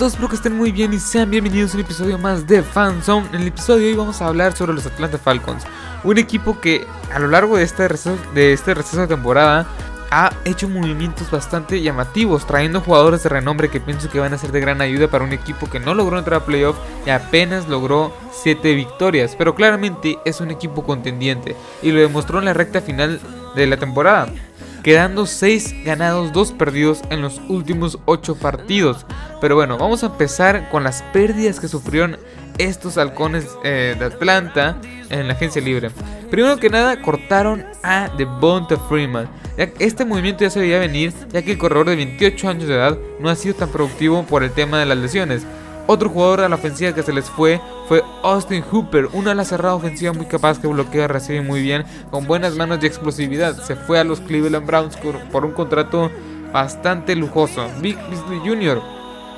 todos, 0.00 0.14
espero 0.14 0.30
que 0.30 0.36
estén 0.36 0.56
muy 0.56 0.72
bien 0.72 0.94
y 0.94 0.98
sean 0.98 1.30
bienvenidos 1.30 1.72
a 1.72 1.74
un 1.74 1.82
episodio 1.82 2.16
más 2.16 2.46
de 2.46 2.62
Fanzone. 2.62 3.26
En 3.34 3.42
el 3.42 3.48
episodio 3.48 3.82
de 3.82 3.88
hoy 3.90 3.96
vamos 3.96 4.22
a 4.22 4.28
hablar 4.28 4.56
sobre 4.56 4.72
los 4.72 4.86
Atlanta 4.86 5.18
Falcons, 5.18 5.62
un 6.04 6.16
equipo 6.16 6.58
que 6.58 6.86
a 7.12 7.18
lo 7.18 7.28
largo 7.28 7.58
de 7.58 7.64
este 7.64 7.86
receso 7.86 8.16
de, 8.32 8.54
este 8.54 8.72
receso 8.72 9.02
de 9.02 9.08
temporada 9.08 9.66
ha 10.10 10.32
hecho 10.46 10.70
movimientos 10.70 11.30
bastante 11.30 11.82
llamativos, 11.82 12.46
trayendo 12.46 12.80
jugadores 12.80 13.24
de 13.24 13.28
renombre 13.28 13.68
que 13.68 13.78
pienso 13.78 14.08
que 14.08 14.18
van 14.18 14.32
a 14.32 14.38
ser 14.38 14.52
de 14.52 14.60
gran 14.60 14.80
ayuda 14.80 15.08
para 15.08 15.22
un 15.22 15.34
equipo 15.34 15.68
que 15.68 15.80
no 15.80 15.92
logró 15.92 16.18
entrar 16.18 16.40
a 16.40 16.46
playoff 16.46 16.78
y 17.04 17.10
apenas 17.10 17.68
logró 17.68 18.10
7 18.32 18.74
victorias, 18.74 19.34
pero 19.36 19.54
claramente 19.54 20.18
es 20.24 20.40
un 20.40 20.50
equipo 20.50 20.82
contendiente 20.82 21.56
y 21.82 21.92
lo 21.92 22.00
demostró 22.00 22.38
en 22.38 22.46
la 22.46 22.54
recta 22.54 22.80
final 22.80 23.20
de 23.54 23.66
la 23.66 23.76
temporada 23.76 24.32
quedando 24.82 25.26
6 25.26 25.84
ganados, 25.84 26.32
2 26.32 26.52
perdidos 26.52 27.02
en 27.10 27.22
los 27.22 27.40
últimos 27.48 27.98
8 28.06 28.36
partidos. 28.36 29.06
Pero 29.40 29.56
bueno, 29.56 29.78
vamos 29.78 30.02
a 30.02 30.06
empezar 30.06 30.68
con 30.70 30.84
las 30.84 31.02
pérdidas 31.12 31.60
que 31.60 31.68
sufrieron 31.68 32.18
estos 32.58 32.98
halcones 32.98 33.46
eh, 33.64 33.96
de 33.98 34.04
Atlanta 34.04 34.76
en 35.08 35.26
la 35.28 35.34
agencia 35.34 35.62
libre. 35.62 35.90
Primero 36.30 36.58
que 36.58 36.70
nada, 36.70 37.00
cortaron 37.02 37.64
a 37.82 38.08
Devonta 38.16 38.76
Freeman. 38.76 39.28
Este 39.56 40.04
movimiento 40.04 40.44
ya 40.44 40.50
se 40.50 40.60
veía 40.60 40.78
venir, 40.78 41.12
ya 41.32 41.42
que 41.42 41.52
el 41.52 41.58
corredor 41.58 41.88
de 41.88 41.96
28 41.96 42.48
años 42.48 42.68
de 42.68 42.74
edad 42.74 42.98
no 43.18 43.28
ha 43.28 43.36
sido 43.36 43.54
tan 43.54 43.70
productivo 43.70 44.22
por 44.24 44.42
el 44.42 44.52
tema 44.52 44.78
de 44.78 44.86
las 44.86 44.98
lesiones. 44.98 45.42
Otro 45.86 46.08
jugador 46.08 46.42
a 46.42 46.48
la 46.48 46.54
ofensiva 46.54 46.94
que 46.94 47.02
se 47.02 47.12
les 47.12 47.28
fue 47.28 47.60
fue 47.90 48.04
Austin 48.22 48.62
Hooper, 48.62 49.08
una 49.14 49.32
ala 49.32 49.44
cerrada 49.44 49.74
ofensiva 49.74 50.12
muy 50.12 50.26
capaz 50.26 50.60
que 50.60 50.68
bloquea, 50.68 51.08
recibe 51.08 51.40
muy 51.40 51.60
bien, 51.60 51.84
con 52.12 52.24
buenas 52.24 52.54
manos 52.54 52.78
y 52.80 52.86
explosividad. 52.86 53.60
Se 53.64 53.74
fue 53.74 53.98
a 53.98 54.04
los 54.04 54.20
Cleveland 54.20 54.64
Browns 54.64 54.96
por 55.32 55.44
un 55.44 55.50
contrato 55.50 56.08
bastante 56.52 57.16
lujoso. 57.16 57.66
Big 57.80 57.96
Beasley 58.08 58.38
Jr., 58.44 58.80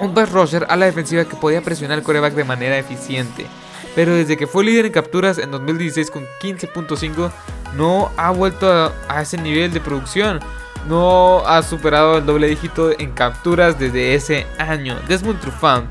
un 0.00 0.12
pass 0.12 0.30
rusher 0.32 0.66
a 0.68 0.76
la 0.76 0.84
defensiva 0.84 1.24
que 1.24 1.34
podía 1.34 1.62
presionar 1.62 1.96
al 1.96 2.04
coreback 2.04 2.34
de 2.34 2.44
manera 2.44 2.76
eficiente. 2.76 3.46
Pero 3.94 4.14
desde 4.14 4.36
que 4.36 4.46
fue 4.46 4.64
líder 4.64 4.84
en 4.84 4.92
capturas 4.92 5.38
en 5.38 5.50
2016 5.50 6.10
con 6.10 6.26
15.5, 6.42 7.30
no 7.74 8.10
ha 8.18 8.32
vuelto 8.32 8.70
a, 8.70 8.92
a 9.08 9.22
ese 9.22 9.38
nivel 9.38 9.72
de 9.72 9.80
producción 9.80 10.40
no 10.88 11.38
ha 11.46 11.62
superado 11.62 12.18
el 12.18 12.26
doble 12.26 12.48
dígito 12.48 12.90
en 12.98 13.12
capturas 13.12 13.78
desde 13.78 14.14
ese 14.14 14.46
año. 14.58 14.98
Desmond 15.08 15.40
Trufant 15.40 15.88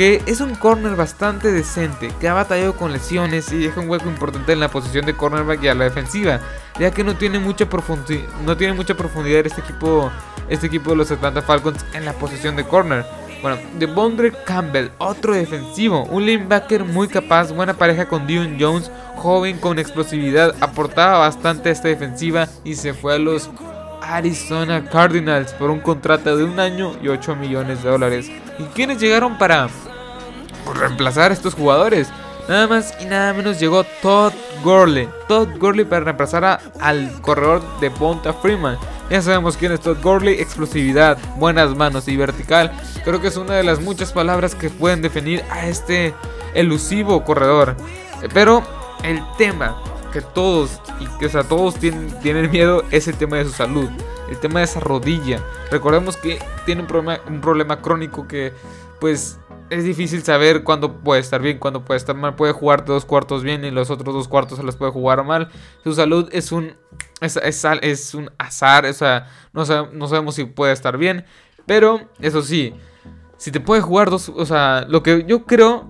que 0.00 0.22
es 0.24 0.40
un 0.40 0.54
corner 0.54 0.96
bastante 0.96 1.52
decente, 1.52 2.10
que 2.18 2.26
ha 2.26 2.32
batallado 2.32 2.74
con 2.74 2.90
lesiones 2.90 3.52
y 3.52 3.58
deja 3.58 3.82
un 3.82 3.90
hueco 3.90 4.08
importante 4.08 4.50
en 4.50 4.58
la 4.58 4.70
posición 4.70 5.04
de 5.04 5.14
cornerback 5.14 5.62
y 5.62 5.68
a 5.68 5.74
la 5.74 5.84
defensiva, 5.84 6.40
ya 6.78 6.90
que 6.90 7.04
no 7.04 7.16
tiene 7.16 7.38
mucha, 7.38 7.66
no 8.46 8.56
tiene 8.56 8.72
mucha 8.72 8.94
profundidad 8.94 9.44
este 9.44 9.60
equipo, 9.60 10.10
este 10.48 10.68
equipo 10.68 10.88
de 10.88 10.96
los 10.96 11.10
Atlanta 11.10 11.42
Falcons 11.42 11.84
en 11.92 12.06
la 12.06 12.14
posición 12.14 12.56
de 12.56 12.64
corner. 12.64 13.04
Bueno, 13.42 13.58
de 13.78 13.84
Bondre 13.84 14.32
Campbell, 14.46 14.88
otro 14.96 15.34
defensivo, 15.34 16.04
un 16.04 16.24
linebacker 16.24 16.82
muy 16.84 17.06
capaz, 17.06 17.52
buena 17.52 17.74
pareja 17.74 18.08
con 18.08 18.26
Dion 18.26 18.56
Jones, 18.58 18.90
joven 19.16 19.58
con 19.58 19.78
explosividad, 19.78 20.54
aportaba 20.62 21.18
bastante 21.18 21.68
a 21.68 21.72
esta 21.72 21.88
defensiva 21.88 22.48
y 22.64 22.76
se 22.76 22.94
fue 22.94 23.16
a 23.16 23.18
los 23.18 23.50
Arizona 24.00 24.82
Cardinals 24.88 25.52
por 25.52 25.68
un 25.68 25.80
contrato 25.80 26.38
de 26.38 26.44
un 26.44 26.58
año 26.58 26.96
y 27.02 27.08
8 27.08 27.36
millones 27.36 27.82
de 27.82 27.90
dólares. 27.90 28.30
¿Y 28.58 28.64
quiénes 28.74 28.98
llegaron 28.98 29.36
para 29.36 29.68
reemplazar 30.74 31.30
a 31.30 31.34
estos 31.34 31.54
jugadores. 31.54 32.08
Nada 32.48 32.66
más 32.66 32.94
y 33.00 33.04
nada 33.04 33.32
menos 33.32 33.60
llegó 33.60 33.84
Todd 34.02 34.32
Gurley. 34.64 35.08
Todd 35.28 35.48
Gurley 35.58 35.84
para 35.84 36.06
reemplazar 36.06 36.60
al 36.80 37.20
corredor 37.22 37.62
de 37.80 37.90
Ponta 37.90 38.32
Freeman. 38.32 38.76
Ya 39.08 39.22
sabemos 39.22 39.56
quién 39.56 39.72
es 39.72 39.80
Todd 39.80 39.98
Gurley. 40.02 40.40
Explosividad, 40.40 41.18
buenas 41.36 41.76
manos 41.76 42.08
y 42.08 42.16
vertical. 42.16 42.72
Creo 43.04 43.20
que 43.20 43.28
es 43.28 43.36
una 43.36 43.54
de 43.54 43.62
las 43.62 43.80
muchas 43.80 44.12
palabras 44.12 44.54
que 44.54 44.70
pueden 44.70 45.02
definir 45.02 45.44
a 45.50 45.66
este 45.66 46.14
elusivo 46.54 47.24
corredor. 47.24 47.76
Pero 48.34 48.62
el 49.02 49.22
tema 49.38 49.80
que 50.12 50.20
todos, 50.20 50.80
y 50.98 51.06
que, 51.18 51.26
o 51.26 51.44
todos 51.44 51.76
tienen, 51.76 52.10
tienen 52.20 52.50
miedo 52.50 52.82
es 52.90 53.06
el 53.08 53.14
tema 53.14 53.36
de 53.36 53.44
su 53.44 53.52
salud. 53.52 53.88
El 54.28 54.38
tema 54.38 54.60
de 54.60 54.64
esa 54.64 54.80
rodilla. 54.80 55.40
Recordemos 55.70 56.16
que 56.16 56.38
tiene 56.66 56.82
un 56.82 56.86
problema, 56.86 57.20
un 57.28 57.40
problema 57.40 57.80
crónico 57.80 58.26
que 58.26 58.52
pues 59.00 59.38
es 59.70 59.84
difícil 59.84 60.22
saber 60.22 60.64
cuándo 60.64 60.98
puede 60.98 61.20
estar 61.20 61.40
bien, 61.40 61.58
cuándo 61.58 61.84
puede 61.84 61.98
estar 61.98 62.16
mal. 62.16 62.34
Puede 62.34 62.52
jugar 62.52 62.84
dos 62.84 63.04
cuartos 63.04 63.42
bien 63.42 63.64
y 63.64 63.70
los 63.70 63.88
otros 63.90 64.14
dos 64.14 64.28
cuartos 64.28 64.58
se 64.58 64.64
los 64.64 64.76
puede 64.76 64.92
jugar 64.92 65.24
mal. 65.24 65.48
Su 65.84 65.94
salud 65.94 66.28
es 66.32 66.52
un, 66.52 66.74
es, 67.20 67.36
es, 67.36 68.14
un 68.14 68.30
azar, 68.36 68.84
o 68.84 68.92
sea, 68.92 69.28
no, 69.52 69.64
no 69.92 70.08
sabemos 70.08 70.34
si 70.34 70.44
puede 70.44 70.72
estar 70.72 70.98
bien. 70.98 71.24
Pero, 71.66 72.00
eso 72.20 72.42
sí, 72.42 72.74
si 73.36 73.52
te 73.52 73.60
puede 73.60 73.80
jugar 73.80 74.10
dos, 74.10 74.28
o 74.28 74.44
sea, 74.44 74.84
lo 74.88 75.04
que 75.04 75.24
yo 75.26 75.46
creo, 75.46 75.88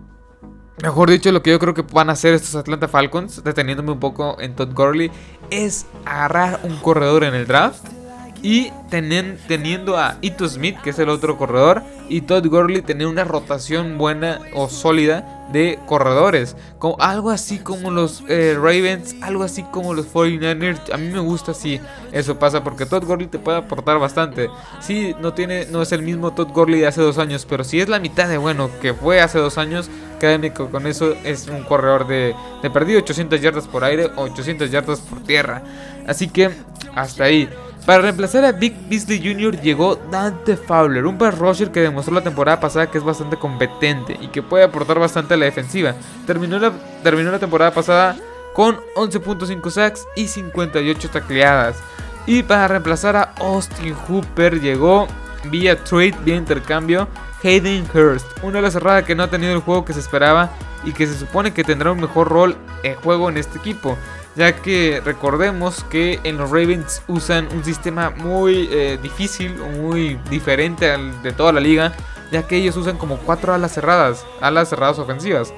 mejor 0.82 1.10
dicho, 1.10 1.32
lo 1.32 1.42
que 1.42 1.50
yo 1.50 1.58
creo 1.58 1.72
que 1.72 1.82
van 1.82 2.10
a 2.10 2.12
hacer 2.12 2.34
estos 2.34 2.54
Atlanta 2.54 2.86
Falcons, 2.86 3.42
deteniéndome 3.42 3.92
un 3.92 4.00
poco 4.00 4.36
en 4.40 4.54
Todd 4.54 4.74
Gurley, 4.74 5.10
es 5.48 5.86
agarrar 6.04 6.60
un 6.64 6.76
corredor 6.76 7.24
en 7.24 7.34
el 7.34 7.46
draft 7.46 7.99
y 8.42 8.72
teniendo 8.88 9.96
a 9.98 10.16
Ito 10.20 10.48
Smith, 10.48 10.76
que 10.82 10.90
es 10.90 10.98
el 10.98 11.08
otro 11.08 11.36
corredor, 11.36 11.82
y 12.08 12.22
Todd 12.22 12.46
Gurley 12.46 12.82
tener 12.82 13.06
una 13.06 13.24
rotación 13.24 13.98
buena 13.98 14.40
o 14.54 14.68
sólida 14.68 15.40
de 15.52 15.78
corredores. 15.86 16.56
Como, 16.78 16.96
algo 17.00 17.30
así 17.30 17.58
como 17.58 17.90
los 17.90 18.22
eh, 18.28 18.54
Ravens, 18.56 19.16
algo 19.20 19.42
así 19.42 19.62
como 19.64 19.94
los 19.94 20.12
49ers. 20.12 20.92
A 20.92 20.96
mí 20.96 21.08
me 21.08 21.20
gusta 21.20 21.54
si 21.54 21.80
eso 22.12 22.38
pasa 22.38 22.64
porque 22.64 22.86
Todd 22.86 23.04
Gurley 23.04 23.26
te 23.26 23.38
puede 23.38 23.58
aportar 23.58 23.98
bastante. 23.98 24.48
Sí, 24.80 25.14
no, 25.20 25.34
tiene, 25.34 25.66
no 25.66 25.82
es 25.82 25.92
el 25.92 26.02
mismo 26.02 26.32
Todd 26.32 26.48
Gurley 26.48 26.80
de 26.80 26.86
hace 26.86 27.00
dos 27.00 27.18
años, 27.18 27.46
pero 27.48 27.64
si 27.64 27.80
es 27.80 27.88
la 27.88 27.98
mitad 27.98 28.28
de 28.28 28.38
bueno 28.38 28.70
que 28.80 28.94
fue 28.94 29.20
hace 29.20 29.38
dos 29.38 29.58
años, 29.58 29.90
créanme 30.18 30.52
que 30.52 30.66
con 30.66 30.86
eso 30.86 31.14
es 31.24 31.48
un 31.48 31.64
corredor 31.64 32.06
de, 32.06 32.34
de 32.62 32.70
perdido 32.70 33.00
800 33.00 33.40
yardas 33.40 33.66
por 33.66 33.84
aire 33.84 34.10
o 34.16 34.22
800 34.22 34.70
yardas 34.70 35.00
por 35.00 35.22
tierra. 35.22 35.62
Así 36.06 36.28
que 36.28 36.50
hasta 36.94 37.24
ahí. 37.24 37.48
Para 37.86 38.02
reemplazar 38.02 38.44
a 38.44 38.52
Big 38.52 38.76
Beasley 38.88 39.18
Jr. 39.18 39.60
llegó 39.60 39.96
Dante 39.96 40.56
Fowler, 40.56 41.06
un 41.06 41.16
pass 41.16 41.38
rusher 41.38 41.70
que 41.70 41.80
demostró 41.80 42.14
la 42.14 42.20
temporada 42.20 42.60
pasada 42.60 42.90
que 42.90 42.98
es 42.98 43.04
bastante 43.04 43.36
competente 43.36 44.18
y 44.20 44.28
que 44.28 44.42
puede 44.42 44.64
aportar 44.64 44.98
bastante 44.98 45.34
a 45.34 45.36
la 45.36 45.46
defensiva. 45.46 45.94
Terminó 46.26 46.58
la, 46.58 46.72
terminó 47.02 47.30
la 47.30 47.38
temporada 47.38 47.72
pasada 47.72 48.16
con 48.52 48.78
11.5 48.96 49.70
sacks 49.70 50.06
y 50.14 50.28
58 50.28 51.08
tacleadas. 51.08 51.76
Y 52.26 52.42
para 52.42 52.68
reemplazar 52.68 53.16
a 53.16 53.32
Austin 53.40 53.94
Hooper 53.94 54.60
llegó 54.60 55.08
vía 55.44 55.82
trade, 55.82 56.14
vía 56.22 56.36
intercambio, 56.36 57.08
Hayden 57.42 57.86
Hurst, 57.94 58.26
una 58.42 58.60
la 58.60 58.70
cerrada 58.70 59.04
que 59.04 59.14
no 59.14 59.22
ha 59.22 59.30
tenido 59.30 59.54
el 59.54 59.60
juego 59.60 59.86
que 59.86 59.94
se 59.94 60.00
esperaba 60.00 60.50
y 60.84 60.92
que 60.92 61.06
se 61.06 61.18
supone 61.18 61.54
que 61.54 61.64
tendrá 61.64 61.92
un 61.92 62.00
mejor 62.00 62.28
rol 62.28 62.56
en 62.82 62.94
juego 62.96 63.30
en 63.30 63.38
este 63.38 63.58
equipo 63.58 63.96
ya 64.36 64.56
que 64.56 65.00
recordemos 65.04 65.84
que 65.84 66.20
en 66.24 66.38
los 66.38 66.50
Ravens 66.50 67.02
usan 67.08 67.48
un 67.52 67.64
sistema 67.64 68.10
muy 68.10 68.68
eh, 68.70 68.98
difícil, 69.02 69.54
muy 69.56 70.18
diferente 70.30 70.90
al 70.90 71.22
de 71.22 71.32
toda 71.32 71.52
la 71.52 71.60
liga, 71.60 71.92
ya 72.30 72.46
que 72.46 72.56
ellos 72.56 72.76
usan 72.76 72.96
como 72.96 73.18
cuatro 73.18 73.52
alas 73.52 73.72
cerradas, 73.72 74.24
alas 74.40 74.68
cerradas 74.68 74.98
ofensivas. 74.98 75.52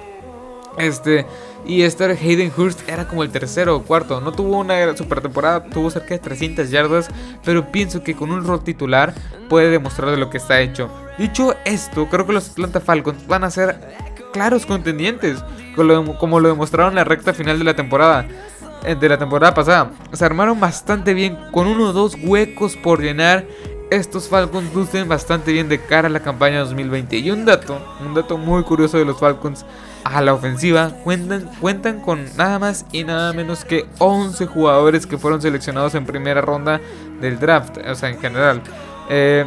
Este, 0.78 1.26
y 1.66 1.82
este 1.82 2.04
Hayden 2.04 2.52
Hurst 2.56 2.88
era 2.88 3.06
como 3.06 3.22
el 3.22 3.30
tercero 3.30 3.76
o 3.76 3.82
cuarto. 3.82 4.20
No 4.20 4.32
tuvo 4.32 4.58
una 4.58 4.96
super 4.96 5.20
temporada, 5.20 5.64
tuvo 5.64 5.90
cerca 5.90 6.14
de 6.14 6.18
300 6.18 6.70
yardas, 6.70 7.08
pero 7.44 7.70
pienso 7.70 8.02
que 8.02 8.14
con 8.14 8.30
un 8.30 8.44
rol 8.44 8.64
titular 8.64 9.14
puede 9.48 9.70
demostrar 9.70 10.10
de 10.10 10.16
lo 10.16 10.30
que 10.30 10.38
está 10.38 10.60
hecho. 10.60 10.90
Dicho 11.18 11.54
esto, 11.64 12.08
creo 12.08 12.26
que 12.26 12.32
los 12.32 12.50
Atlanta 12.50 12.80
Falcons 12.80 13.26
van 13.26 13.44
a 13.44 13.50
ser 13.50 13.78
claros 14.32 14.64
contendientes, 14.64 15.44
como 16.18 16.40
lo 16.40 16.48
demostraron 16.48 16.92
en 16.92 16.96
la 16.96 17.04
recta 17.04 17.34
final 17.34 17.58
de 17.58 17.64
la 17.64 17.76
temporada. 17.76 18.26
Eh, 18.84 18.96
de 18.96 19.08
la 19.08 19.18
temporada 19.18 19.54
pasada. 19.54 19.92
Se 20.12 20.24
armaron 20.24 20.58
bastante 20.58 21.14
bien 21.14 21.38
con 21.52 21.66
uno 21.66 21.88
o 21.88 21.92
dos 21.92 22.16
huecos 22.22 22.76
por 22.76 23.00
llenar. 23.00 23.46
Estos 23.90 24.28
Falcons 24.28 24.74
lucen 24.74 25.08
bastante 25.08 25.52
bien 25.52 25.68
de 25.68 25.78
cara 25.78 26.08
a 26.08 26.10
la 26.10 26.20
campaña 26.20 26.60
2020. 26.60 27.18
Y 27.18 27.30
un 27.30 27.44
dato, 27.44 27.78
un 28.04 28.14
dato 28.14 28.38
muy 28.38 28.62
curioso 28.62 28.98
de 28.98 29.04
los 29.04 29.20
Falcons 29.20 29.64
a 30.04 30.20
la 30.20 30.34
ofensiva, 30.34 30.90
cuentan, 31.04 31.48
cuentan 31.60 32.00
con 32.00 32.24
nada 32.36 32.58
más 32.58 32.86
y 32.90 33.04
nada 33.04 33.32
menos 33.32 33.64
que 33.64 33.86
11 33.98 34.46
jugadores 34.46 35.06
que 35.06 35.18
fueron 35.18 35.40
seleccionados 35.40 35.94
en 35.94 36.04
primera 36.06 36.40
ronda 36.40 36.80
del 37.20 37.38
draft, 37.38 37.78
o 37.86 37.94
sea, 37.94 38.08
en 38.08 38.18
general. 38.18 38.62
Eh, 39.08 39.44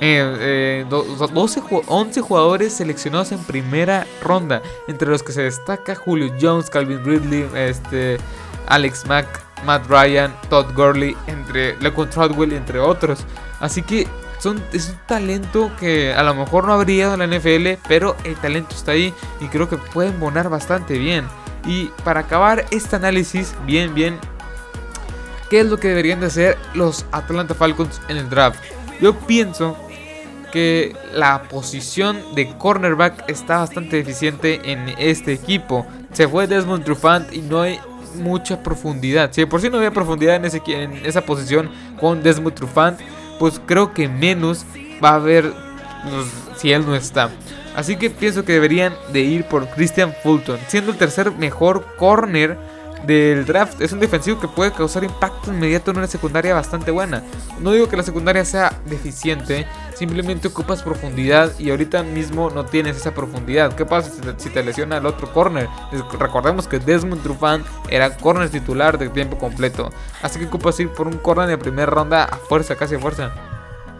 eh, 0.00 0.86
12, 0.88 1.62
11 1.88 2.20
jugadores 2.20 2.72
seleccionados 2.72 3.32
en 3.32 3.40
primera 3.40 4.06
ronda, 4.22 4.62
entre 4.86 5.08
los 5.10 5.22
que 5.22 5.32
se 5.32 5.42
destaca 5.42 5.94
Julio 5.94 6.32
Jones, 6.40 6.70
Calvin 6.70 7.04
Ridley, 7.04 7.46
este, 7.54 8.18
Alex 8.66 9.06
Mack, 9.06 9.26
Matt 9.64 9.86
Ryan, 9.88 10.34
Todd 10.48 10.74
Gurley, 10.74 11.16
entre 11.26 11.76
Lecon 11.80 12.10
Trotwell, 12.10 12.52
entre 12.52 12.78
otros. 12.78 13.24
Así 13.60 13.82
que 13.82 14.06
son, 14.38 14.62
es 14.72 14.90
un 14.90 14.98
talento 15.06 15.70
que 15.80 16.12
a 16.14 16.22
lo 16.22 16.34
mejor 16.34 16.66
no 16.66 16.72
habría 16.72 17.14
en 17.14 17.18
la 17.18 17.26
NFL, 17.26 17.80
pero 17.88 18.16
el 18.24 18.36
talento 18.36 18.74
está 18.74 18.92
ahí 18.92 19.12
y 19.40 19.46
creo 19.46 19.68
que 19.68 19.76
pueden 19.76 20.18
bonar 20.20 20.48
bastante 20.48 20.98
bien. 20.98 21.26
Y 21.66 21.86
para 22.04 22.20
acabar 22.20 22.64
este 22.70 22.96
análisis, 22.96 23.54
bien, 23.66 23.94
bien, 23.94 24.18
¿qué 25.50 25.60
es 25.60 25.66
lo 25.66 25.78
que 25.78 25.88
deberían 25.88 26.20
de 26.20 26.26
hacer 26.26 26.56
los 26.74 27.04
Atlanta 27.10 27.54
Falcons 27.54 28.00
en 28.08 28.16
el 28.16 28.30
draft? 28.30 28.60
Yo 29.00 29.14
pienso 29.18 29.76
que 30.52 30.96
la 31.12 31.42
posición 31.42 32.34
de 32.34 32.56
cornerback 32.56 33.28
está 33.28 33.58
bastante 33.58 33.96
deficiente 33.96 34.72
en 34.72 34.88
este 34.98 35.32
equipo. 35.32 35.86
Se 36.12 36.26
fue 36.26 36.46
Desmond 36.46 36.84
Trufant 36.84 37.32
y 37.32 37.42
no 37.42 37.60
hay 37.60 37.80
mucha 38.18 38.62
profundidad. 38.62 39.32
Si 39.32 39.44
por 39.46 39.60
sí 39.60 39.70
no 39.70 39.78
había 39.78 39.90
profundidad 39.90 40.36
en, 40.36 40.44
ese, 40.44 40.62
en 40.66 40.92
esa 41.04 41.22
posición 41.22 41.70
con 42.00 42.22
Desmond 42.22 42.54
Trufant, 42.54 43.00
pues 43.38 43.60
creo 43.64 43.92
que 43.92 44.08
menos 44.08 44.64
va 45.02 45.10
a 45.10 45.14
haber 45.14 45.52
pues, 46.02 46.26
si 46.56 46.72
él 46.72 46.84
no 46.84 46.94
está. 46.94 47.30
Así 47.74 47.96
que 47.96 48.10
pienso 48.10 48.44
que 48.44 48.52
deberían 48.52 48.92
de 49.12 49.20
ir 49.20 49.44
por 49.44 49.68
Christian 49.68 50.12
Fulton, 50.22 50.58
siendo 50.66 50.90
el 50.90 50.98
tercer 50.98 51.30
mejor 51.32 51.86
corner 51.96 52.58
del 53.06 53.44
draft. 53.44 53.80
Es 53.80 53.92
un 53.92 54.00
defensivo 54.00 54.40
que 54.40 54.48
puede 54.48 54.72
causar 54.72 55.04
impacto 55.04 55.52
inmediato 55.52 55.90
en 55.90 55.98
una 55.98 56.06
secundaria 56.06 56.54
bastante 56.54 56.90
buena. 56.90 57.22
No 57.60 57.72
digo 57.72 57.88
que 57.88 57.96
la 57.96 58.02
secundaria 58.02 58.44
sea 58.44 58.80
deficiente, 58.86 59.66
simplemente 59.94 60.48
ocupas 60.48 60.82
profundidad 60.82 61.52
y 61.58 61.70
ahorita 61.70 62.02
mismo 62.02 62.50
no 62.50 62.64
tienes 62.64 62.96
esa 62.96 63.14
profundidad. 63.14 63.74
¿Qué 63.74 63.84
pasa 63.84 64.10
si 64.36 64.50
te, 64.50 64.62
lesiona 64.62 64.98
el 64.98 65.06
otro 65.06 65.32
corner? 65.32 65.68
Recordemos 66.18 66.68
que 66.68 66.78
Desmond 66.78 67.22
Trufant 67.22 67.66
era 67.88 68.16
corner 68.16 68.48
titular 68.48 68.98
de 68.98 69.08
tiempo 69.08 69.38
completo. 69.38 69.90
Así 70.22 70.38
que 70.38 70.46
ocupas 70.46 70.78
ir 70.80 70.88
por 70.90 71.06
un 71.06 71.18
corner 71.18 71.48
de 71.48 71.58
primera 71.58 71.86
ronda 71.86 72.24
a 72.24 72.36
fuerza, 72.36 72.76
casi 72.76 72.96
a 72.96 72.98
fuerza. 72.98 73.32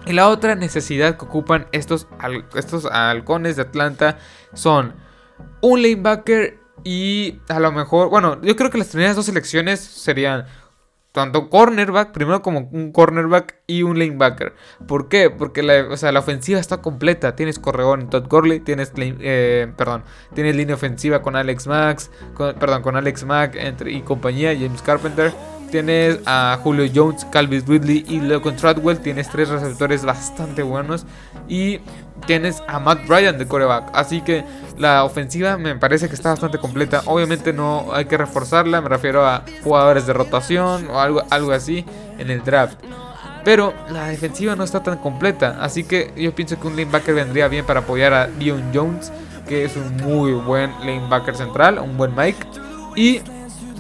Y 0.07 0.13
la 0.13 0.29
otra 0.29 0.55
necesidad 0.55 1.17
que 1.19 1.25
ocupan 1.27 1.67
estos, 1.73 2.07
estos 2.55 2.87
halcones 2.87 3.57
de 3.57 3.63
Atlanta 3.63 4.19
son 4.55 4.95
un 5.61 5.83
lanebacker 5.83 6.58
y 6.85 7.41
a 7.49 7.61
lo 7.61 7.73
mejor, 7.73 8.11
bueno, 8.11 8.41
yo 8.43 8.57
creo 8.57 8.71
que 8.71 8.79
las 8.79 8.89
primeras 8.89 9.17
dos 9.17 9.27
selecciones 9.27 9.81
serían 9.81 10.47
tanto 11.13 11.49
cornerback, 11.51 12.13
primero 12.13 12.43
como 12.43 12.69
un 12.71 12.93
cornerback 12.93 13.57
y 13.67 13.83
un 13.83 13.99
lanebacker. 13.99 14.55
¿Por 14.87 15.09
qué? 15.09 15.31
Porque 15.31 15.63
la, 15.63 15.83
la 16.13 16.19
ofensiva 16.21 16.61
está 16.61 16.79
completa. 16.81 17.35
Tienes 17.35 17.59
corredor 17.59 17.99
en 17.99 18.09
Todd 18.09 18.29
Gurley, 18.29 18.61
tienes, 18.61 18.93
eh, 18.97 19.73
perdón, 19.77 20.05
tienes 20.35 20.55
línea 20.55 20.77
ofensiva 20.77 21.23
con 21.23 21.35
Alex 21.35 21.67
Max, 21.67 22.11
perdón, 22.37 22.83
con 22.83 22.97
Alex 22.97 23.25
Mack 23.25 23.57
entre, 23.57 23.93
y 23.93 24.03
compañía, 24.03 24.55
James 24.55 24.83
Carpenter. 24.83 25.33
Tienes 25.71 26.21
a 26.25 26.59
Julio 26.63 26.91
Jones, 26.95 27.27
Calvis 27.27 27.67
Ridley 27.67 28.05
y 28.09 28.21
Logan 28.21 28.57
Tradwell. 28.57 29.01
Tienes 29.01 29.29
tres 29.29 29.51
receptores 29.51 30.05
bastante 30.05 30.63
buenos. 30.63 31.05
Y 31.47 31.81
tienes 32.27 32.63
a 32.67 32.79
Matt 32.79 33.07
Bryan 33.07 33.39
de 33.39 33.47
coreback. 33.47 33.91
Así 33.95 34.21
que 34.21 34.45
la 34.77 35.05
ofensiva 35.05 35.57
me 35.57 35.75
parece 35.77 36.09
que 36.09 36.15
está 36.15 36.31
bastante 36.31 36.59
completa. 36.59 37.03
Obviamente 37.07 37.53
no 37.53 37.89
hay 37.93 38.05
que 38.07 38.17
reforzarla. 38.17 38.81
Me 38.81 38.89
refiero 38.89 39.27
a 39.27 39.45
jugadores 39.65 40.07
de 40.07 40.13
rotación 40.13 40.89
o 40.91 41.01
algo, 41.01 41.23
algo 41.31 41.53
así 41.53 41.85
en 42.19 42.31
el 42.31 42.43
draft. 42.43 42.79
Pero 43.45 43.73
la 43.91 44.09
defensiva 44.09 44.57
no 44.57 44.65
está 44.65 44.83
tan 44.83 44.99
completa. 44.99 45.59
Así 45.61 45.85
que 45.85 46.13
yo 46.17 46.35
pienso 46.35 46.61
que 46.61 46.67
un 46.67 46.77
lanebacker 46.77 47.15
vendría 47.15 47.49
bien 47.49 47.65
para 47.65 47.81
apoyar 47.81 48.13
a 48.13 48.27
Dion 48.27 48.71
Jones. 48.75 49.13
Que 49.49 49.65
es 49.65 49.77
un 49.77 49.97
muy 49.97 50.33
buen 50.33 50.71
lanebacker 50.81 51.35
central. 51.35 51.79
Un 51.79 51.97
buen 51.97 52.15
Mike. 52.15 52.47
Y 52.95 53.21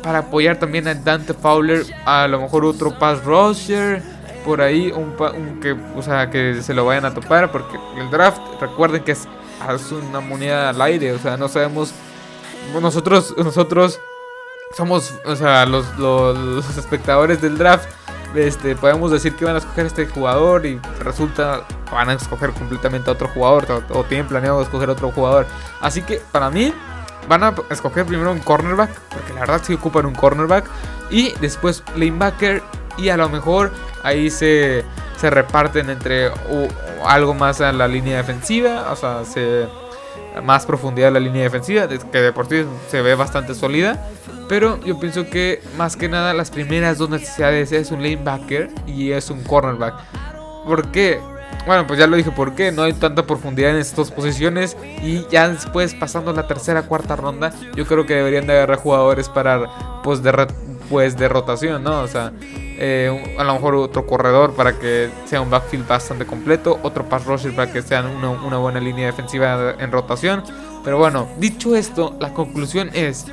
para 0.02 0.20
apoyar 0.20 0.56
también 0.58 0.88
a 0.88 0.94
Dante 0.94 1.34
Fowler, 1.34 1.84
a 2.04 2.26
lo 2.28 2.40
mejor 2.40 2.64
otro 2.64 2.98
pass 2.98 3.22
rusher, 3.24 4.02
por 4.48 4.62
ahí 4.62 4.90
un, 4.90 5.14
que, 5.60 5.76
o 5.94 6.02
sea, 6.02 6.30
que 6.30 6.62
se 6.62 6.72
lo 6.72 6.86
vayan 6.86 7.04
a 7.04 7.12
topar, 7.12 7.52
porque 7.52 7.78
el 7.98 8.10
draft, 8.10 8.40
recuerden 8.58 9.04
que 9.04 9.12
es, 9.12 9.28
una 9.90 10.20
moneda 10.20 10.70
al 10.70 10.80
aire, 10.80 11.12
o 11.12 11.18
sea, 11.18 11.36
no 11.36 11.48
sabemos, 11.48 11.92
nosotros, 12.80 13.34
nosotros 13.36 14.00
somos, 14.74 15.12
o 15.26 15.36
sea, 15.36 15.66
los, 15.66 15.98
los, 15.98 16.78
espectadores 16.78 17.42
del 17.42 17.58
draft, 17.58 17.90
este, 18.34 18.74
podemos 18.74 19.10
decir 19.10 19.36
que 19.36 19.44
van 19.44 19.56
a 19.56 19.58
escoger 19.58 19.84
este 19.84 20.06
jugador 20.06 20.64
y 20.64 20.80
resulta 21.00 21.66
van 21.92 22.08
a 22.08 22.14
escoger 22.14 22.52
completamente 22.52 23.10
a 23.10 23.12
otro 23.12 23.28
jugador 23.28 23.84
o, 23.90 24.04
tienen 24.04 24.28
planeado 24.28 24.62
escoger 24.62 24.88
otro 24.88 25.10
jugador. 25.10 25.46
Así 25.82 26.00
que 26.00 26.22
para 26.32 26.48
mí 26.48 26.72
van 27.28 27.44
a 27.44 27.54
escoger 27.68 28.06
primero 28.06 28.32
un 28.32 28.38
cornerback, 28.38 28.98
porque 29.10 29.34
la 29.34 29.40
verdad 29.40 29.60
sí 29.62 29.74
ocupan 29.74 30.06
un 30.06 30.14
cornerback, 30.14 30.64
y 31.10 31.34
después 31.34 31.82
lanebacker, 31.96 32.62
y 32.96 33.10
a 33.10 33.18
lo 33.18 33.28
mejor 33.28 33.72
ahí 34.02 34.30
se, 34.30 34.84
se 35.18 35.30
reparten 35.30 35.90
entre 35.90 36.30
algo 37.04 37.34
más 37.34 37.60
a 37.60 37.72
la 37.72 37.88
línea 37.88 38.18
defensiva, 38.18 38.90
o 38.90 38.96
sea, 38.96 39.24
se, 39.24 39.66
más 40.42 40.66
profundidad 40.66 41.08
en 41.08 41.14
la 41.14 41.20
línea 41.20 41.42
defensiva, 41.42 41.88
que 41.88 42.20
de 42.20 42.66
se 42.88 43.02
ve 43.02 43.14
bastante 43.14 43.54
sólida. 43.54 44.08
Pero 44.48 44.82
yo 44.82 44.98
pienso 44.98 45.28
que 45.28 45.60
más 45.76 45.96
que 45.96 46.08
nada 46.08 46.32
las 46.32 46.50
primeras 46.50 46.96
dos 46.96 47.10
necesidades 47.10 47.70
es 47.72 47.90
un 47.90 48.02
lanebacker 48.02 48.70
y 48.86 49.12
es 49.12 49.28
un 49.30 49.42
cornerback. 49.44 49.94
¿Por 50.64 50.90
qué? 50.90 51.20
Bueno, 51.66 51.86
pues 51.86 51.98
ya 51.98 52.06
lo 52.06 52.16
dije 52.16 52.30
por 52.30 52.54
qué, 52.54 52.72
no 52.72 52.82
hay 52.82 52.94
tanta 52.94 53.26
profundidad 53.26 53.72
en 53.72 53.76
estas 53.76 54.10
posiciones 54.10 54.76
y 55.02 55.26
ya 55.28 55.48
después 55.48 55.94
pasando 55.94 56.32
la 56.32 56.46
tercera, 56.46 56.82
cuarta 56.82 57.16
ronda, 57.16 57.52
yo 57.74 57.86
creo 57.86 58.06
que 58.06 58.14
deberían 58.14 58.46
de 58.46 58.54
agarrar 58.54 58.78
jugadores 58.78 59.28
para 59.28 60.00
pues 60.02 60.22
de, 60.22 60.46
pues, 60.88 61.16
de 61.16 61.28
rotación, 61.28 61.82
¿no? 61.82 62.00
O 62.00 62.08
sea, 62.08 62.32
eh, 62.80 63.34
a 63.36 63.42
lo 63.42 63.54
mejor 63.54 63.74
otro 63.74 64.06
corredor 64.06 64.54
para 64.54 64.78
que 64.78 65.10
sea 65.26 65.40
un 65.40 65.50
backfield 65.50 65.88
bastante 65.88 66.24
completo, 66.26 66.78
otro 66.84 67.08
pass 67.08 67.24
rusher 67.24 67.52
para 67.52 67.72
que 67.72 67.82
sea 67.82 68.02
una, 68.02 68.56
buena 68.58 68.78
línea 68.78 69.06
defensiva 69.06 69.74
en 69.78 69.90
rotación. 69.90 70.44
Pero 70.84 70.96
bueno, 70.96 71.28
dicho 71.38 71.74
esto, 71.74 72.16
la 72.20 72.32
conclusión 72.32 72.90
es, 72.94 73.26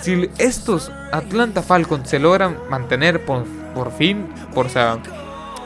si 0.00 0.30
estos 0.38 0.90
Atlanta 1.12 1.62
Falcons 1.62 2.08
se 2.08 2.18
logran 2.18 2.56
mantener 2.70 3.24
por, 3.26 3.44
por 3.74 3.92
fin, 3.92 4.26
por, 4.54 4.66
o 4.66 4.70
sea, 4.70 4.98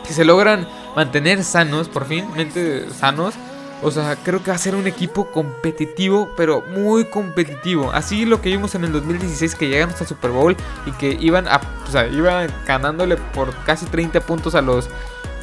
si 0.04 0.14
se 0.14 0.25
logran 0.25 0.66
mantener 0.96 1.44
sanos, 1.44 1.88
por 1.88 2.06
fin, 2.06 2.26
mente 2.36 2.90
sanos. 2.90 3.34
O 3.82 3.90
sea, 3.90 4.17
creo 4.17 4.43
que 4.43 4.50
va 4.50 4.55
a 4.55 4.58
ser 4.58 4.76
un 4.76 4.87
equipo 4.87 5.31
competitivo, 5.32 6.31
pero 6.37 6.62
muy 6.62 7.05
competitivo. 7.06 7.90
Así 7.93 8.25
lo 8.25 8.40
que 8.40 8.50
vimos 8.50 8.76
en 8.76 8.84
el 8.84 8.93
2016 8.93 9.56
que 9.56 9.69
llegaron 9.69 9.90
hasta 9.90 10.06
Super 10.06 10.31
Bowl 10.31 10.56
y 10.87 10.93
que 10.93 11.17
iban 11.20 11.49
a, 11.49 11.61
o 11.87 11.90
sea, 11.90 12.06
iban 12.06 12.49
ganándole 12.64 13.17
por 13.17 13.52
casi 13.64 13.87
30 13.87 14.20
puntos 14.20 14.55
a 14.55 14.62
los 14.62 14.88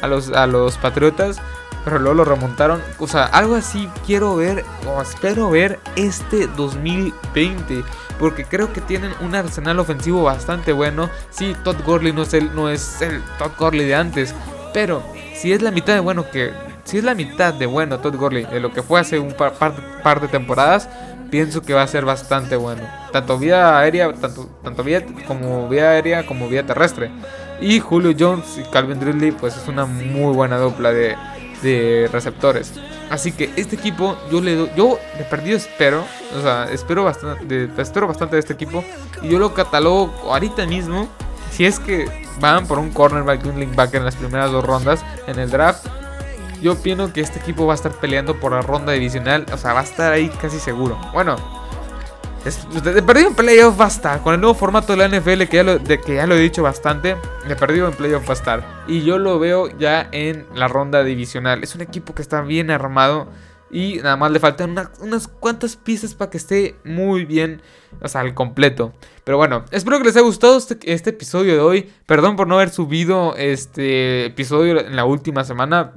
a 0.00 0.06
los 0.06 0.30
a 0.30 0.46
los 0.46 0.78
Patriotas, 0.78 1.38
pero 1.84 1.98
luego 1.98 2.14
lo 2.14 2.24
remontaron. 2.24 2.80
O 2.98 3.06
sea, 3.06 3.24
algo 3.24 3.56
así 3.56 3.90
quiero 4.06 4.36
ver 4.36 4.64
o 4.86 5.02
espero 5.02 5.50
ver 5.50 5.78
este 5.96 6.46
2020, 6.46 7.84
porque 8.18 8.46
creo 8.46 8.72
que 8.72 8.80
tienen 8.80 9.12
un 9.20 9.34
arsenal 9.34 9.78
ofensivo 9.80 10.22
bastante 10.22 10.72
bueno. 10.72 11.10
Sí, 11.30 11.54
Todd 11.62 11.76
Gurley 11.84 12.14
no 12.14 12.22
es 12.22 12.32
el 12.32 12.54
no 12.54 12.70
es 12.70 13.02
el 13.02 13.22
Todd 13.38 13.52
Gurley 13.58 13.86
de 13.86 13.94
antes, 13.96 14.34
pero 14.72 15.02
si 15.34 15.52
es 15.52 15.60
la 15.60 15.70
mitad 15.70 15.92
de 15.92 16.00
bueno 16.00 16.30
que. 16.30 16.69
Si 16.90 16.98
es 16.98 17.04
la 17.04 17.14
mitad 17.14 17.54
de 17.54 17.66
bueno 17.66 18.00
Todd 18.00 18.16
Gurley 18.16 18.46
de 18.46 18.58
lo 18.58 18.72
que 18.72 18.82
fue 18.82 18.98
hace 18.98 19.20
un 19.20 19.32
par, 19.32 20.20
de 20.20 20.26
temporadas, 20.26 20.88
pienso 21.30 21.62
que 21.62 21.72
va 21.72 21.82
a 21.82 21.86
ser 21.86 22.04
bastante 22.04 22.56
bueno. 22.56 22.82
Tanto 23.12 23.38
vía 23.38 23.78
aérea, 23.78 24.12
tanto, 24.12 24.50
tanto 24.64 24.82
vía 24.82 25.06
como 25.28 25.68
vía 25.68 25.90
aérea 25.90 26.26
como 26.26 26.48
vía 26.48 26.66
terrestre. 26.66 27.12
Y 27.60 27.78
Julio 27.78 28.12
Jones 28.18 28.58
y 28.58 28.68
Calvin 28.72 29.00
Ridley, 29.00 29.30
pues 29.30 29.56
es 29.56 29.68
una 29.68 29.86
muy 29.86 30.34
buena 30.34 30.58
dupla 30.58 30.90
de, 30.90 31.14
de 31.62 32.10
receptores. 32.12 32.72
Así 33.08 33.30
que 33.30 33.52
este 33.54 33.76
equipo, 33.76 34.18
yo 34.32 34.40
le 34.40 34.56
doy, 34.56 34.70
yo 34.76 34.98
de 35.16 35.22
perdido 35.22 35.58
espero, 35.58 36.04
o 36.36 36.42
sea, 36.42 36.64
espero 36.72 37.04
bastante, 37.04 37.70
espero 37.78 38.08
bastante 38.08 38.34
de 38.34 38.40
este 38.40 38.54
equipo. 38.54 38.82
Y 39.22 39.28
yo 39.28 39.38
lo 39.38 39.54
catalogo 39.54 40.12
ahorita 40.28 40.66
mismo 40.66 41.08
si 41.52 41.66
es 41.66 41.78
que 41.78 42.06
van 42.40 42.66
por 42.66 42.80
un 42.80 42.90
cornerback 42.90 43.44
y 43.44 43.48
un 43.48 43.60
linebacker 43.60 44.00
en 44.00 44.06
las 44.06 44.16
primeras 44.16 44.50
dos 44.50 44.64
rondas 44.64 45.04
en 45.28 45.38
el 45.38 45.50
draft, 45.50 45.86
yo 46.60 46.76
pienso 46.76 47.12
que 47.12 47.20
este 47.20 47.38
equipo 47.38 47.66
va 47.66 47.74
a 47.74 47.76
estar 47.76 47.92
peleando 47.92 48.38
por 48.38 48.52
la 48.52 48.62
ronda 48.62 48.92
divisional. 48.92 49.46
O 49.52 49.56
sea, 49.56 49.72
va 49.72 49.80
a 49.80 49.84
estar 49.84 50.12
ahí 50.12 50.28
casi 50.40 50.58
seguro. 50.58 50.98
Bueno, 51.12 51.36
de, 52.44 53.02
perdido 53.02 53.28
en 53.28 53.34
playoff 53.34 53.78
va 53.78 53.84
a 53.84 53.88
estar. 53.88 54.22
Con 54.22 54.34
el 54.34 54.40
nuevo 54.40 54.54
formato 54.54 54.96
de 54.96 55.08
la 55.08 55.08
NFL, 55.08 55.44
que 55.44 55.56
ya 55.56 55.62
lo, 55.62 55.82
que 55.82 56.14
ya 56.14 56.26
lo 56.26 56.34
he 56.34 56.40
dicho 56.40 56.62
bastante, 56.62 57.16
de 57.46 57.56
perdido 57.56 57.88
en 57.88 57.94
playoff 57.94 58.26
va 58.26 58.32
a 58.32 58.36
estar. 58.36 58.84
Y 58.86 59.02
yo 59.02 59.18
lo 59.18 59.38
veo 59.38 59.68
ya 59.78 60.08
en 60.12 60.46
la 60.54 60.66
ronda 60.66 61.04
divisional. 61.04 61.62
Es 61.62 61.74
un 61.74 61.82
equipo 61.82 62.14
que 62.14 62.22
está 62.22 62.40
bien 62.40 62.70
armado. 62.70 63.28
Y 63.72 63.98
nada 63.98 64.16
más 64.16 64.32
le 64.32 64.40
faltan 64.40 64.74
unas 65.00 65.28
cuantas 65.28 65.76
piezas 65.76 66.14
para 66.14 66.28
que 66.30 66.38
esté 66.38 66.74
muy 66.82 67.24
bien, 67.24 67.62
o 68.00 68.08
sea, 68.08 68.22
al 68.22 68.34
completo. 68.34 68.92
Pero 69.22 69.36
bueno, 69.36 69.64
espero 69.70 69.98
que 69.98 70.04
les 70.04 70.16
haya 70.16 70.24
gustado 70.24 70.58
este, 70.58 70.76
este, 70.92 71.10
episodio 71.10 71.54
de 71.54 71.60
hoy. 71.60 71.92
Perdón 72.04 72.34
por 72.34 72.48
no 72.48 72.56
haber 72.56 72.70
subido 72.70 73.36
este 73.36 74.26
episodio 74.26 74.80
en 74.80 74.96
la 74.96 75.04
última 75.04 75.44
semana. 75.44 75.92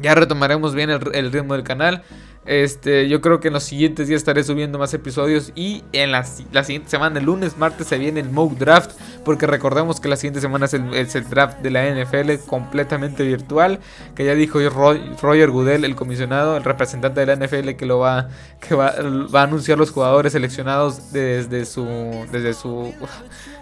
Ya 0.00 0.14
retomaremos 0.14 0.74
bien 0.74 0.90
el 0.90 1.32
ritmo 1.32 1.54
del 1.54 1.64
canal. 1.64 2.02
Este, 2.46 3.06
yo 3.06 3.20
creo 3.20 3.38
que 3.38 3.48
en 3.48 3.54
los 3.54 3.64
siguientes 3.64 4.08
días 4.08 4.18
estaré 4.18 4.42
subiendo 4.42 4.78
más 4.78 4.94
episodios 4.94 5.52
y 5.54 5.84
en 5.92 6.10
la, 6.10 6.24
siguiente 6.24 6.88
semana, 6.88 7.18
el 7.18 7.26
lunes, 7.26 7.58
martes, 7.58 7.86
se 7.86 7.98
viene 7.98 8.18
el 8.18 8.30
Mock 8.30 8.56
Draft, 8.56 8.92
porque 9.26 9.46
recordemos 9.46 10.00
que 10.00 10.08
la 10.08 10.16
siguiente 10.16 10.40
semana 10.40 10.64
es 10.64 10.74
el, 10.74 11.28
draft 11.28 11.58
de 11.58 11.70
la 11.70 11.84
NFL 11.88 12.46
completamente 12.46 13.24
virtual, 13.24 13.78
que 14.14 14.24
ya 14.24 14.34
dijo 14.34 14.58
Roger 14.58 15.50
Goodell, 15.50 15.84
el 15.84 15.94
comisionado, 15.94 16.56
el 16.56 16.64
representante 16.64 17.24
de 17.24 17.26
la 17.26 17.46
NFL, 17.46 17.76
que 17.76 17.84
lo 17.84 17.98
va, 17.98 18.28
que 18.66 18.74
va, 18.74 18.94
va 19.32 19.42
a 19.42 19.44
anunciar 19.44 19.76
los 19.76 19.90
jugadores 19.90 20.32
seleccionados 20.32 21.12
desde 21.12 21.66
su, 21.66 21.86
desde 22.32 22.54
su, 22.54 22.94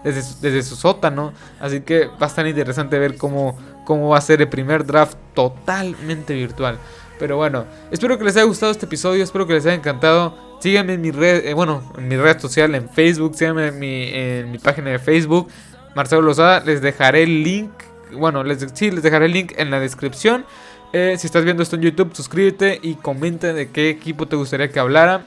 desde 0.04 0.62
su 0.62 0.76
sótano, 0.76 1.32
así 1.58 1.80
que 1.80 2.06
va 2.06 2.26
a 2.26 2.26
estar 2.26 2.46
interesante 2.46 2.96
ver 2.98 3.16
cómo, 3.16 3.58
cómo 3.88 4.10
va 4.10 4.18
a 4.18 4.20
ser 4.20 4.42
el 4.42 4.50
primer 4.50 4.84
draft 4.84 5.16
totalmente 5.32 6.34
virtual. 6.34 6.78
Pero 7.18 7.38
bueno, 7.38 7.64
espero 7.90 8.18
que 8.18 8.24
les 8.24 8.36
haya 8.36 8.44
gustado 8.44 8.70
este 8.70 8.84
episodio, 8.84 9.24
espero 9.24 9.46
que 9.46 9.54
les 9.54 9.64
haya 9.64 9.76
encantado. 9.76 10.36
Síganme 10.60 10.92
en 10.92 11.00
mi 11.00 11.10
red, 11.10 11.46
eh, 11.46 11.54
bueno, 11.54 11.82
en 11.96 12.06
mi 12.06 12.18
red 12.18 12.38
social 12.38 12.74
en 12.74 12.90
Facebook, 12.90 13.34
síganme 13.34 13.68
en 13.68 13.78
mi, 13.78 14.10
en 14.12 14.50
mi 14.50 14.58
página 14.58 14.90
de 14.90 14.98
Facebook, 14.98 15.48
Marcelo 15.96 16.20
Lozada. 16.20 16.60
Les 16.66 16.82
dejaré 16.82 17.22
el 17.22 17.42
link, 17.42 17.70
bueno, 18.12 18.44
les, 18.44 18.66
sí, 18.74 18.90
les 18.90 19.02
dejaré 19.02 19.24
el 19.24 19.32
link 19.32 19.54
en 19.56 19.70
la 19.70 19.80
descripción. 19.80 20.44
Eh, 20.92 21.16
si 21.18 21.26
estás 21.26 21.44
viendo 21.44 21.62
esto 21.62 21.76
en 21.76 21.82
YouTube, 21.82 22.14
suscríbete 22.14 22.78
y 22.82 22.96
comenta 22.96 23.54
de 23.54 23.70
qué 23.70 23.88
equipo 23.88 24.28
te 24.28 24.36
gustaría 24.36 24.68
que 24.68 24.80
hablara. 24.80 25.24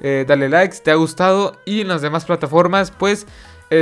Eh, 0.00 0.24
dale 0.28 0.48
like 0.48 0.72
si 0.72 0.84
te 0.84 0.92
ha 0.92 0.94
gustado. 0.94 1.58
Y 1.64 1.80
en 1.80 1.88
las 1.88 2.00
demás 2.00 2.26
plataformas, 2.26 2.92
pues, 2.92 3.26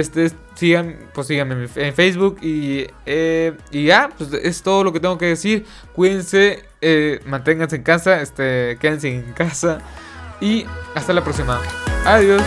este, 0.01 0.31
sigan, 0.55 0.97
pues 1.15 1.27
síganme 1.27 1.69
en 1.75 1.95
Facebook. 1.95 2.39
Y, 2.43 2.87
eh, 3.07 3.53
y 3.71 3.87
ya, 3.87 4.11
pues 4.17 4.33
es 4.33 4.63
todo 4.63 4.85
lo 4.85 4.93
que 4.93 5.01
tengo 5.01 5.19
que 5.19 5.27
decir. 5.27 5.67
Cuídense, 5.95 6.65
manténganse 7.27 7.77
en 7.77 7.83
casa, 7.83 8.21
este, 8.21 8.79
quédense 8.81 9.15
en 9.15 9.33
casa. 9.33 9.79
Y 10.41 10.67
hasta 10.95 11.13
la 11.13 11.23
próxima. 11.23 11.61
Adiós. 12.05 12.43